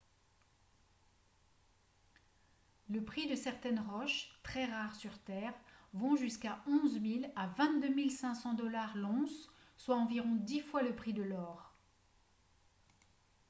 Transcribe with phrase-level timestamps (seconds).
[2.89, 5.53] les prix de certaines roches très rares sur terre
[5.93, 10.95] vont jusqu’à de 11 000 à 22 500 $ l’once soit environ dix fois le
[10.95, 11.75] prix de l’or